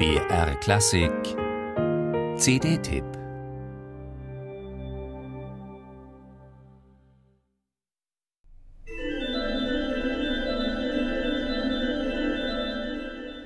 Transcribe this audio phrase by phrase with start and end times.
[0.00, 1.12] BR Klassik.
[2.38, 3.04] CD-Tipp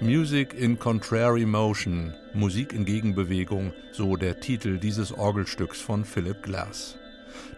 [0.00, 6.96] Music in Contrary Motion, Musik in Gegenbewegung, so der Titel dieses Orgelstücks von Philip Glass.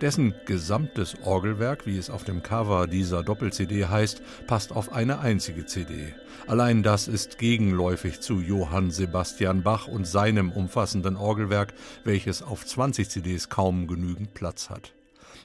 [0.00, 5.66] Dessen gesamtes Orgelwerk, wie es auf dem Cover dieser Doppel-CD heißt, passt auf eine einzige
[5.66, 6.14] CD.
[6.46, 13.08] Allein das ist gegenläufig zu Johann Sebastian Bach und seinem umfassenden Orgelwerk, welches auf 20
[13.08, 14.93] CDs kaum genügend Platz hat.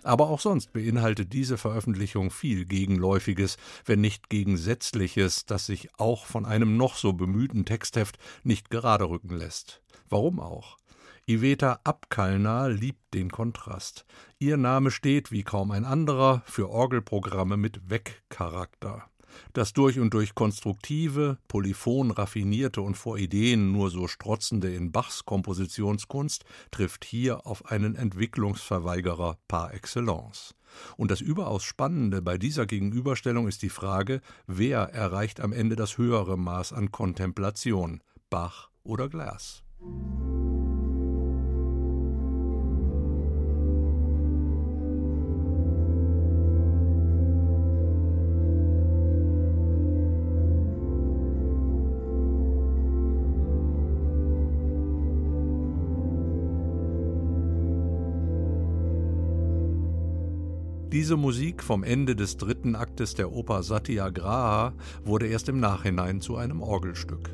[0.04, 6.46] Aber auch sonst beinhaltet diese Veröffentlichung viel Gegenläufiges, wenn nicht Gegensätzliches, das sich auch von
[6.46, 9.82] einem noch so bemühten Textheft nicht gerade rücken lässt.
[10.10, 10.78] Warum auch?
[11.28, 14.06] Iveta Abkalner liebt den Kontrast.
[14.40, 19.04] Ihr Name steht, wie kaum ein anderer, für Orgelprogramme mit Weg-Charakter.
[19.54, 25.26] Das durch und durch konstruktive, polyphon raffinierte und vor Ideen nur so strotzende in Bachs
[25.26, 30.56] Kompositionskunst trifft hier auf einen Entwicklungsverweigerer par excellence.
[30.98, 35.98] Und das überaus Spannende bei dieser Gegenüberstellung ist die Frage, wer erreicht am Ende das
[35.98, 39.64] höhere Maß an Kontemplation, Bach oder Glass?
[60.92, 64.74] Diese Musik vom Ende des dritten Aktes der Oper Satyagraha
[65.06, 67.30] wurde erst im Nachhinein zu einem Orgelstück.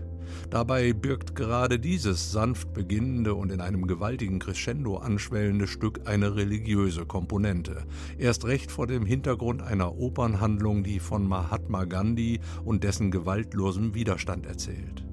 [0.52, 7.08] Dabei birgt gerade dieses sanft beginnende und in einem gewaltigen Crescendo anschwellende Stück eine religiöse
[7.08, 7.86] Komponente.
[8.20, 14.46] Erst recht vor dem Hintergrund einer Opernhandlung, die von Mahatma Gandhi und dessen gewaltlosem Widerstand
[14.46, 15.07] erzählt.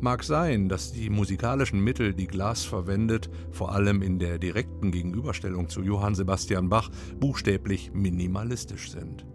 [0.00, 5.68] Mag sein, dass die musikalischen Mittel, die Glas verwendet, vor allem in der direkten Gegenüberstellung
[5.68, 9.26] zu Johann Sebastian Bach, buchstäblich minimalistisch sind.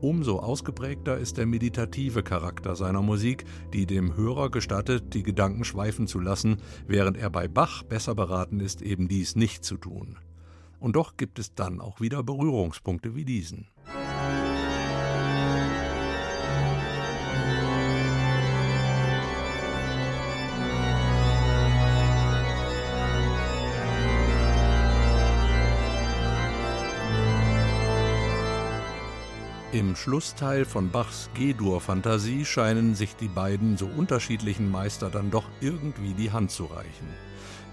[0.00, 6.06] Umso ausgeprägter ist der meditative Charakter seiner Musik, die dem Hörer gestattet, die Gedanken schweifen
[6.06, 10.18] zu lassen, während er bei Bach besser beraten ist, eben dies nicht zu tun.
[10.78, 13.68] Und doch gibt es dann auch wieder Berührungspunkte wie diesen.
[29.78, 36.14] Im Schlussteil von Bachs G-Dur-Fantasie scheinen sich die beiden so unterschiedlichen Meister dann doch irgendwie
[36.14, 37.08] die Hand zu reichen.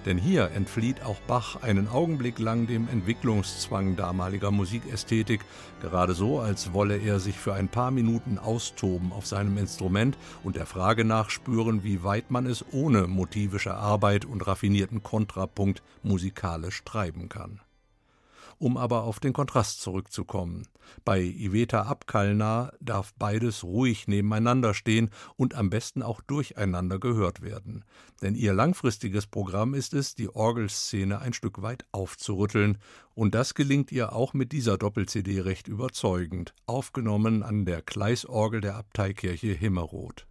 [0.06, 5.46] Denn hier entflieht auch Bach einen Augenblick lang dem Entwicklungszwang damaliger Musikästhetik,
[5.81, 10.58] gerade so, als wolle er sich für ein paar Minuten austoben auf seinem Instrument und
[10.58, 17.30] der Frage nachspüren, wie weit man es ohne motivische Arbeit und raffinierten Kontrapunkt musikalisch treiben
[17.30, 17.62] kann
[18.63, 20.66] um aber auf den Kontrast zurückzukommen.
[21.03, 27.84] Bei Iveta Abkalna darf beides ruhig nebeneinander stehen und am besten auch durcheinander gehört werden.
[28.22, 32.78] Denn ihr langfristiges Programm ist es, die Orgelszene ein Stück weit aufzurütteln,
[33.16, 38.78] und das gelingt ihr auch mit dieser Doppel-CD recht überzeugend, aufgenommen an der Kleisorgel der
[38.78, 40.25] Abteikirche Himmeroth.